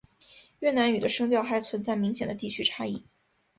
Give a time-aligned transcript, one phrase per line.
[0.61, 3.05] 越南语的声调还存在明显的地区差异。